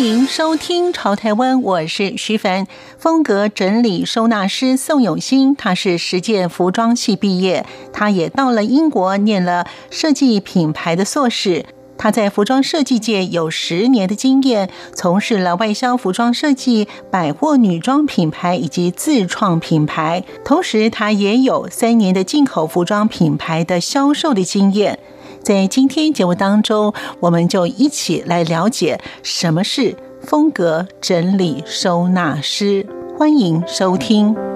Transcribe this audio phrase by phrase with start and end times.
[0.00, 2.66] 欢迎收听《潮台湾》，我是徐凡。
[2.96, 11.66] 风格整理收纳师宋永新，他是实践服装系毕业，他也到了英国念了设计品牌的硕士。
[11.98, 24.98] 他在服装设计界有十年的经验，从事了外销服装设计、百货女装品牌以及自创品牌，同时他也有三年的进口服装品牌的销售的经验。
[25.42, 32.86] 在今天节目当中，我们就一起来了解什么是风格整理收纳师。
[33.18, 34.49] 欢迎收听。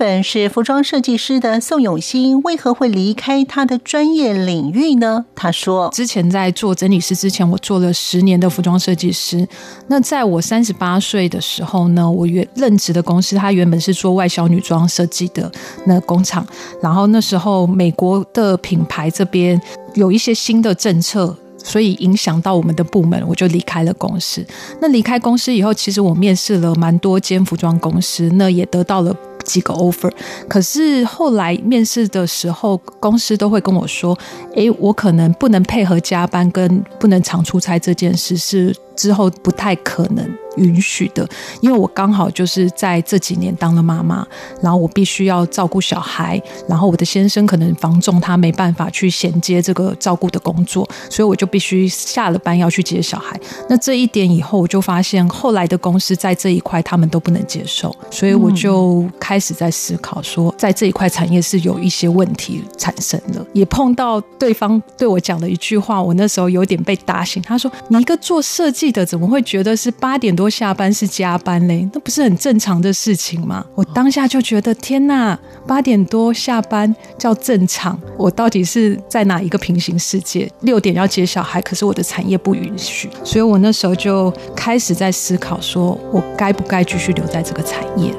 [0.00, 5.26] 本是服装设计师的宋永新，为何会离开他的专业领域呢？
[5.36, 9.46] 他说：“之前在做整理师之前，我做了十年的服装设计师。
[9.88, 15.52] 那在我三十八岁的时候呢，我原任职的公司，它原本是做外销女装设计的
[15.84, 16.46] 那工厂。
[16.80, 19.60] 然后那时候美国的品牌这边
[19.92, 24.42] 有一些新的政策，所以影响到我们的部门，我就离开了公司。
[24.80, 30.10] 那离开公司以后，其实我面试了蛮多间服装公司，那也得到了。”几个 offer，
[30.48, 34.18] 可是后来面试的时候，公司都会跟我说
[34.54, 41.28] ：“诶，我可能不能配合加班跟不能常出差这件事，是之后不太可能。”允许的，
[41.60, 44.26] 因为我刚好就是在这几年当了妈妈，
[44.62, 53.38] 然后我必须要照顾小孩，然后我的先生可能房重他没办法去衔接这个照顾的工作，所以我就必须下了班要去接小孩。
[53.68, 63.46] 那这一点以后我就发现，后来的公司在这一块他们都不能接受，所以我就开始在思考说，在这一块产业是有一些问题产生了。
[63.52, 67.42] 也碰到对方对我讲的一句话，我那时候有点被打醒。
[67.42, 73.62] 他说：“你一个做设计的，怎么会觉得是八点多下班是加班嘞，那不是很正常的事情吗？
[73.74, 80.50] 我当下就觉得天哪，八点多下班叫正常，我到底是在哪一个平行世界？
[80.62, 88.10] 六点要接小孩，可是我的产业不允许，所以我那时候就开始在思考，说我该不该继续留在这个产业。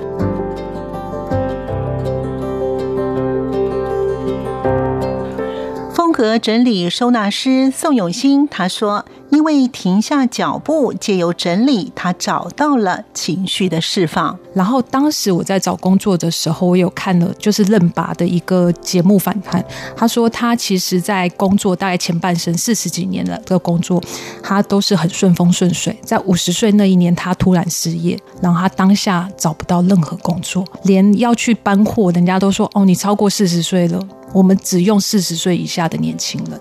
[5.92, 9.04] 风格整理收纳师宋永新他说。
[9.32, 14.38] 因为停下脚步，借由整理，他找到了情绪的释放。
[14.54, 19.64] 然后当时我在找工作的时候，我有看了就是任拔的一个节目访谈。
[19.96, 24.04] 他说他其实，在工作大概前半生四十几年了的工作，
[24.44, 25.98] 他都是很顺风顺水。
[26.04, 34.00] 在五十岁那一年，他突然失业，然后他当下找不到任何工作，连要去搬货，人家都说：“哦，你超过四十岁了。”
[34.34, 36.58] 我们只用四十岁以下的年轻人，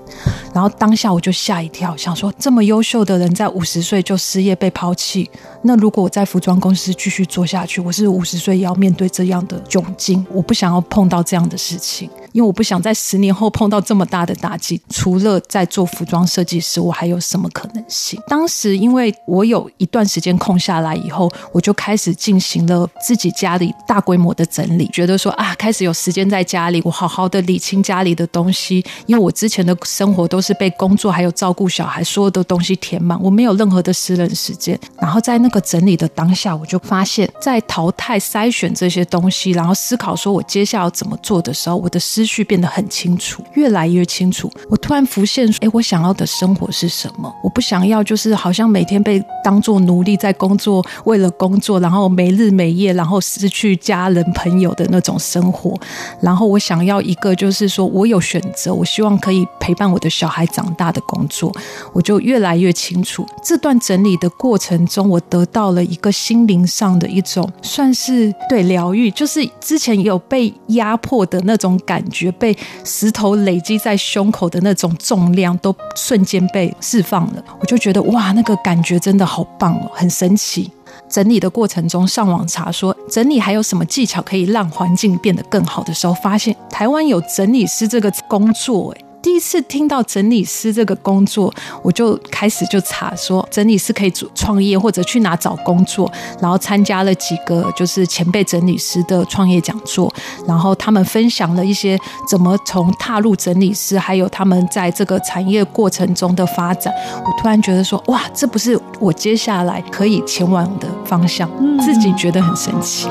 [0.52, 5.31] 然后当下我就吓一跳，想说这么优秀的人在五十岁就失业被抛弃，
[5.62, 12.09] 那如果我在服装公司继续做下去，我是五十岁也要面对这样的窘境，我不想要碰到这样的事情。
[12.32, 14.80] 因为我不想在十年后碰到这么大的打击。
[14.88, 18.20] 除了在做服装设计师，我还有什么可能性？
[18.28, 28.84] 当时因为我有一段时间空下来以后，我就开始进行了自己家里大规模的整理，觉得说啊，开始有时间在家里，我好好的理清家里的东西。
[29.06, 34.78] 因为我之前的生活都是被工作还有照顾小孩所有的东西填满，我没有任何的私人时间。
[34.98, 44.53] 然后在那个整理的当下，我就发现，在淘汰筛选这些东西，然后思考说我接下来要怎么做的时候，我的思绪变得很清楚，越来越清楚。
[44.69, 47.34] 我突然浮现，哎，我想要的生活是什么？
[47.42, 55.75] 我不想要就是好像每天被当作奴隶在工作，为了工作，然后没日没夜，然后失去家人朋友的那种生活。
[56.20, 61.50] 然后我想要一个就是说我有选择，我希望可以陪伴我的小孩长大的工作。
[61.94, 63.26] 我就越来越清楚。
[63.42, 72.20] 这段整理的过程中，我得到了一个心灵上的一种算是对疗愈，就是之前有被压迫的那种感觉。
[72.20, 72.54] 觉被
[72.84, 80.70] 石头累积在胸口的那种重量都瞬间被释放了，我就觉得哇，那个感觉真的好棒哦，很神奇。
[81.08, 89.09] 整理的过程中，上网查说整理还有什么技巧可以让环境变得更好的时候，发现台湾有整理师这个工作，哎。
[89.22, 91.52] 第一次听到整理师这个工作，
[91.82, 100.12] 我就开始就查说整理师可以做创业或者去哪找工作，然后参加了几个就是前辈整理师的创业讲座，
[100.46, 106.93] 然后他们分享了一些怎么从踏入整理师，还有他们在这个产业过程中的发展。
[107.25, 113.06] 我突然觉得说，哇，这不是我接下来可以前往的方向，自己觉得很神奇。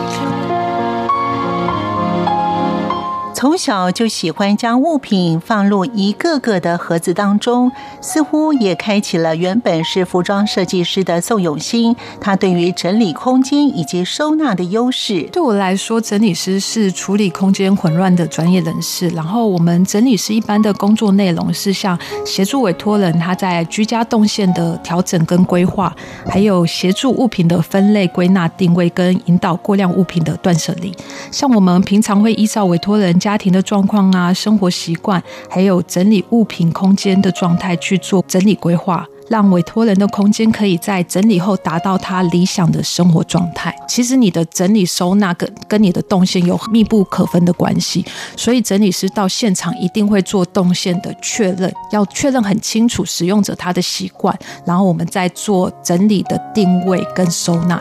[3.39, 7.71] 从小就喜欢将物品放入一个个的盒子当中，
[8.01, 15.21] 似乎也开启了原本是服装设计师的宋永新，他对于整理空间以及收纳的优势。
[15.31, 19.07] 对我来说，整理师是处理空间混乱的专业人士。
[19.07, 25.95] 然后，我们整理师一般的工作内容是像协助委托人他在居家动线的调整跟规划，
[26.27, 30.93] 还有协助物品的分类、归纳、定位跟引导过量物品的断舍离。
[31.31, 43.71] 像我们平常会依照委托人家家庭的状况啊、生活习惯，还有整理物品空间的状态去做整理规划，让委托人的空间可以在整理后达到他理想的生活状态。
[43.87, 48.03] 其实你的整理收纳跟跟你的动线有密不可分的关系，
[48.35, 54.35] 所以整理师到现场一定会做动线的确认，要确认很清楚使用者他的习惯，
[54.65, 57.79] 然后我们再做整理的定位跟收纳。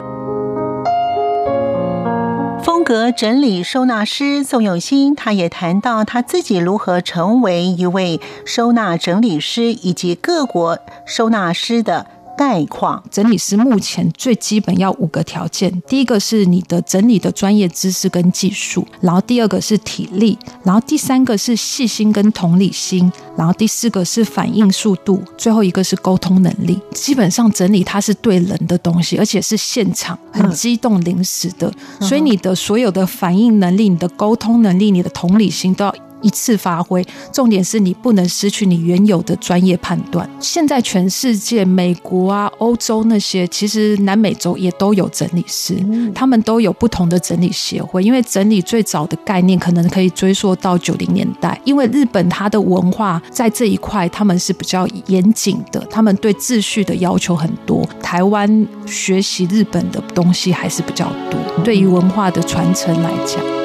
[2.88, 12.06] 和整理收纳师宋永新，他也谈到他自己如何成为一位收纳整理师，以及各国收纳师的。
[12.38, 26.79] 概况，整理师目前最基本要五个条件，第一个是你的整理的专业知识跟技术，然后第二个是体力，然后第三个是细心跟同理心，然后第四个是反应速度，最后一个是沟通能力。
[26.94, 35.94] 基本上整理它是对人的东西，而且是现场很激动临时的，所以你的所有的反应能力、你的沟通能力、你的同理心都要。
[36.22, 40.28] 一次发挥，重点是你不能失去你原有的专业判断。
[40.40, 45.76] 现在全世界，美国啊、欧洲那些，其实南美洲也都有整理师，
[46.14, 48.02] 他们都有不同的整理协会。
[48.02, 57.86] 因为整理最早的概念可能可以追溯到九零年代，因为日本它的文化在这一块他们是比较严谨的，他们对秩序的要求很多。
[58.02, 63.57] 台湾学习日本的东西还是比较多，对于文化的传承来讲。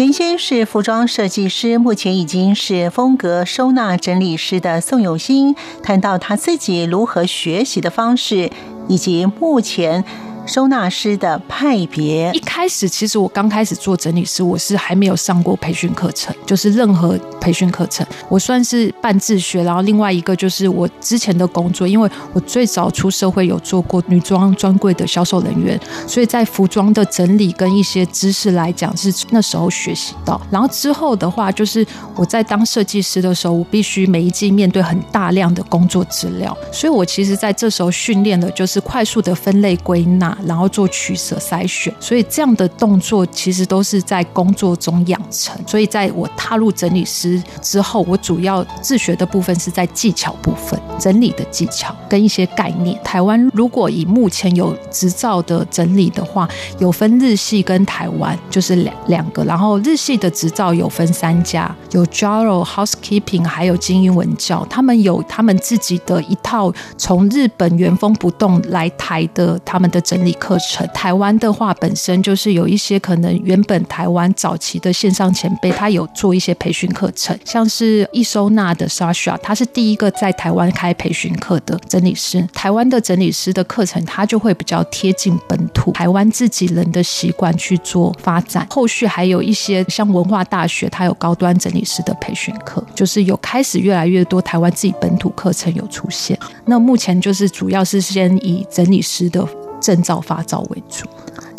[0.00, 8.50] 原先是服装设计师，目前已经是风格收纳整理师的宋永新，谈到他自己如何学习的方式，
[8.88, 10.02] 以及目前。
[10.50, 19.62] 收纳师的派别，一开始其实我刚开始做整理师，我是还没有上过培训课程，就是任何培训课程，我算是半自学。
[19.62, 30.40] 然后另外一个就是我之前的工作，因为我最早出社会有做过女装专柜的销售人员，所以在服装的整理跟一些知识来讲是那时候学习到。
[30.50, 31.86] 然后之后的话，就是
[32.16, 40.36] 我在当设计师的时候，我必须每一季面对很大量的工作资料，所以我其实在这时候训练了就是快速的分类归纳。
[40.46, 45.56] 然后做取舍筛选，所以这样的动作其实都是在工作中养成。
[45.66, 52.98] 所以在我踏入整理师之后，我主要自学的部分是在技巧部分，整理的技巧跟一些概念。
[53.02, 56.48] 台湾如果以目前有执照的整理的话，
[56.78, 59.44] 有分日系跟台湾，就是两两个。
[59.44, 82.46] 然后日系的执照有分三家，有 Jaro Housekeeping，还有精英文教，他们有他们自己的一套从日本原封不动来台的他们的整理课程，台湾的话本身就是有一些可能原本台湾早期的线上前辈，他有做一些培训课程，像是易收纳的 Sasha，他是第一个在台湾开培训课的整理师。
[82.52, 88.66] 台湾的整理师的课程，他就会比较贴近本土台湾自己人的习惯去做发展。
[88.70, 96.38] 后续还有一些像文化大学，它有高端整理师的培训课，就是有开始越来越多台湾自己本土课程有出现。
[96.66, 99.46] 那目前就是主要是先以整理师的。
[99.80, 101.06] 证照发照为主，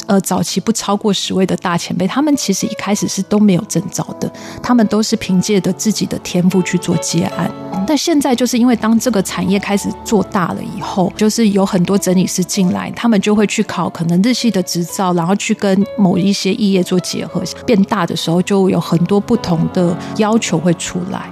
[0.07, 7.51] 呃，早期不超过十位的大前辈，他们其实一开始是都没有证照的，他们都是凭借着自己的天赋去做接案。
[7.87, 21.29] 但现在就是因为当这个产业开始做大了以后，就是有很多整理师进来，他们就会去考可能日系的执照，然后去跟某一些异业做结合，变大的时候就有很多不同的要求会出来。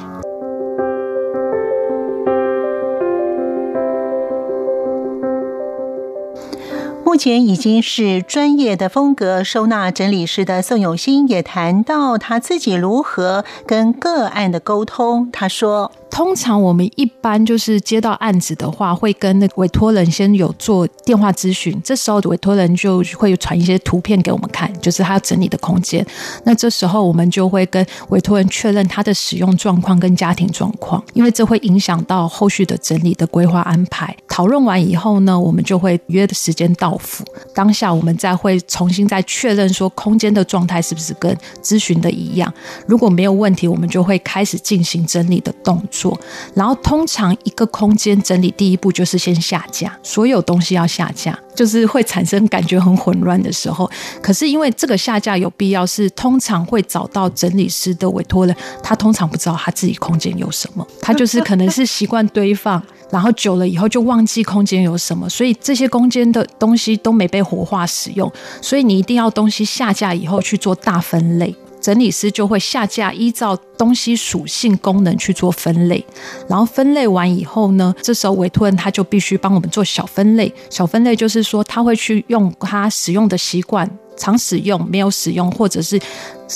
[7.09, 15.27] 目前已经是专业的风格收纳整理师的宋永新也谈到他自己如何跟个案的沟通。
[15.31, 15.91] 他说。
[16.19, 26.05] 通常我们一般就是接到案子的话，会跟那委托人先有做电话咨询，这时候委托人就会传一些图片给我们看，就是他整理的空间。
[26.43, 34.13] 那这时候我们就会跟委托人确认他的使用状况跟家庭状况，因为这会影响到后续的整理的规划安排。
[34.27, 37.23] 讨论完以后呢，我们就会约的时间到府，
[37.55, 41.33] 当下我们再会重新再确认说空间的状态是不是跟
[41.63, 42.53] 咨询的一样。
[42.85, 46.08] 如果没有问题，我们就会开始进行整理的动作。
[46.53, 53.89] 然后通常一个空间整理第一步就是先下架，所有东西要下架，就是会产生感觉很混乱的时候。
[54.21, 62.81] 可是因为这个下架有必要，是通常会找到整理师的委托人，他通常不知道他自己空间有什么，他就是可能是习惯堆放。
[63.11, 76.05] 然后久了以后就忘记空间有什么，所以这些空间的东西都没被活化使用，所以你一定要东西下架以后去做大分类，整理师就会下架，依照东西属性功能去做分类，
[76.47, 83.89] 然后分类完以后呢，这时候委托人他就必须帮我们做小分类，小分类就是说他会去用他使用的习惯。
[84.19, 85.99] 常使用、没有使用，或者是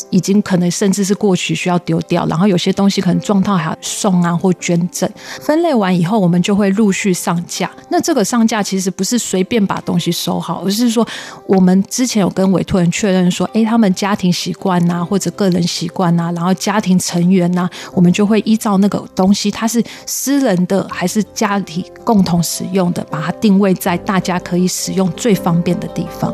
[0.10, 5.10] 已经可能甚至是过去需要丢掉，然后有些东西可能状态还要送啊或捐赠。
[5.42, 7.72] 分类完以后，我们就会陆续上架。
[7.90, 11.08] 那这个上架其实不是随便把东西收好，而是说
[11.48, 26.34] 我们之前有跟委托人确认说，诶，他们家庭习惯呐，或者个人习惯呐，然后家庭成员呐，我们就会依照那个东西，它是私人的还是家庭共同使用的，把它定位在大家可以使用最方便的地方。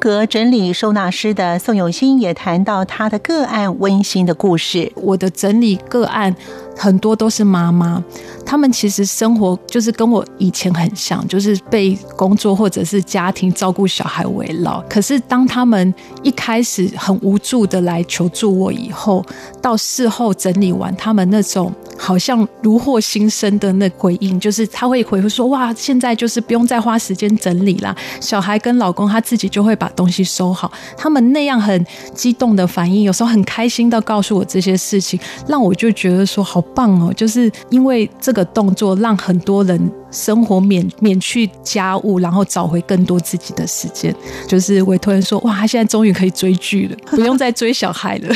[0.00, 4.90] 格整理收纳师的宋永新也谈到他的个案温馨的故事。
[4.96, 6.34] 我的整理个案
[6.74, 8.02] 很多都是妈妈，
[8.44, 14.82] 他们其实生活就是跟我以前很像，就是被工作或者是家庭照顾小孩围绕。
[14.88, 19.22] 可是当他们一开始很无助的来求助我以后，
[19.60, 21.70] 到事后整理完，他们那种。
[22.02, 37.12] 好像如获新生的那回应，就是他会回复说：“哇，现在就是不用再花时间整理啦，小孩跟老公他自己就会把东西收好。”他们那样很激动的反应，有时候很开心的告诉我这些事情，让我就觉得说好棒哦！
[37.12, 39.78] 就是因为这个动作，让很多人
[40.10, 44.14] 生活免免去家务，然后找回更多自己的时间。
[44.48, 48.34] 就是委托人说：“哇，他现在终于可以追剧了，不用再追小孩了。”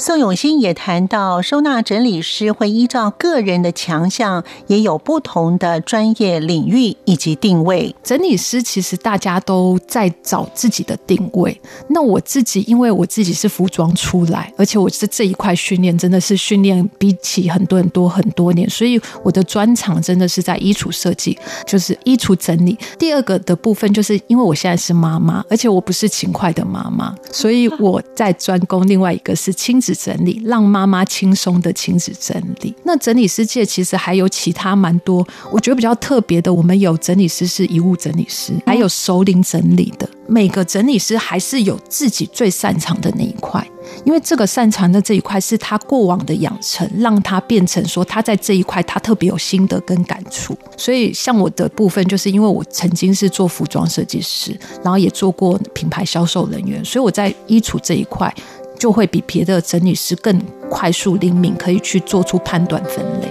[0.00, 7.92] 宋永新也谈到，收纳整理师会依照个人的强项，也有不同的专业领域以及定位。
[8.04, 11.60] 整理师其实大家都在找自己的定位。
[11.88, 21.36] 那我自己，因为我自己是服装出来，而且我是这一块训练真的是训练比起很多人多很多年，所以我的专长真的是在衣橱设计，
[21.66, 22.78] 就是衣橱整理。
[23.00, 29.87] 第二个的部分，就是因为我现在是妈妈，而且我不是勤快的妈妈，所以我在专攻另外一个是亲子。
[29.94, 32.74] 整理，让妈妈轻松的亲子整理。
[32.84, 36.52] 那整理师界其实还有其他蛮多，我觉得比较特别的。
[36.52, 40.08] 我们有整理师是遗物整理师，还有熟龄整理的。
[40.26, 43.66] 每个整理师还是有自己最擅长的那一块，
[44.04, 50.54] 因为这个擅长的这一块是他过往的养成，让他变成说他在这一块他特别有心得跟感触。
[50.76, 54.54] 所以像我的部分，就是因为我曾经是做服装设计师，
[54.84, 58.32] 然后也做过品牌销售人员，所以我在衣橱这一块。
[58.78, 63.28] 就会比别的整理师更快速灵敏，可以去做出判断分类。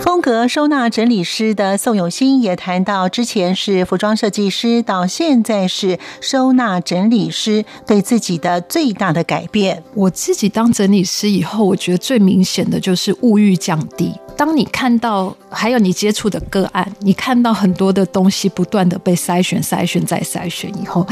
[0.00, 9.82] 风格收纳整理师的宋永新也谈到，之前是服装设计师，到现在是收纳整理师，对自己的最大的改变。
[9.94, 14.12] 我自己当整理师以后，我觉得最明显的就是物欲降低。
[14.36, 21.06] 当你看到，还有你接触的个案，你看到很多的东西不断的被筛选、筛选再筛选以后。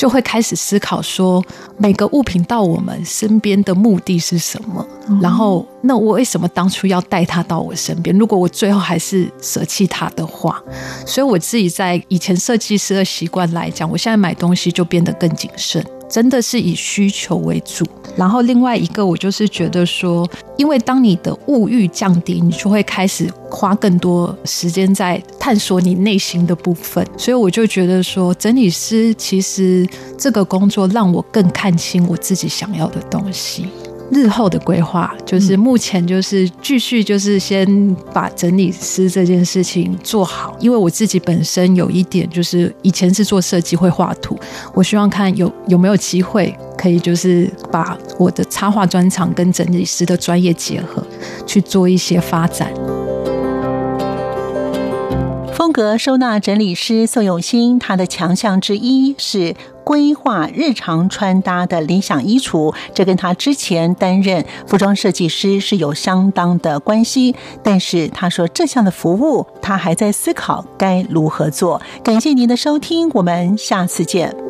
[0.00, 1.44] 就会开始思考说，
[1.76, 4.82] 每个物品到我们身边的目的是什么？
[5.20, 8.16] 然后，那我为什么当初要带它到我身边？
[8.16, 10.58] 如果我最后还是舍弃它的话，
[11.04, 15.84] 所以我自己在以前设计师的习惯来讲，我现在买东西就变得更谨慎。
[16.10, 17.86] 真的是以需求为主，
[18.16, 29.88] 然后另外一个我就是觉得说，因为当你的物欲降低，你就会开始花更多时间在探索你内心的部分，所以我就觉得说，整理师其实
[30.18, 33.68] 这个工作让我更看清我自己想要的东西。
[34.10, 44.38] 日后的规划就是目前就是继续就是先把整理师这件事情做好，因为我自己本身有一点就是以前是做设计会画图，
[44.74, 51.06] 我希望看有有没有机会可以就是把我的插画专长跟整理师的专业结合
[51.46, 52.72] 去做一些发展。
[55.54, 59.54] 风格收纳整理师宋永新，他的强项之一是
[59.90, 67.34] 规划日常穿搭的理想衣橱，这跟他之前担任服装设计师是有相当的关系。
[67.64, 71.82] 但是他说这项的服务，他还在思考该如何做。
[72.04, 74.49] 感谢您的收听，我们下次见。